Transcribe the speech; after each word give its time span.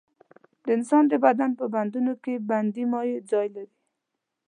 د 0.63 0.65
انسان 0.77 1.03
د 1.07 1.13
بدن 1.25 1.51
په 1.59 1.65
بندونو 1.73 2.13
کې 2.23 2.33
بندي 2.49 2.83
مایع 2.91 3.17
ځای 3.31 3.47
لري. 3.55 3.75